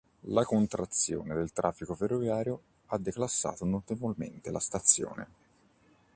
[0.21, 5.27] La contrazione del traffico ferroviario ha declassato notevolmente la stazione.